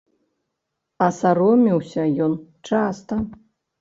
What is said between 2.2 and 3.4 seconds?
ён часта.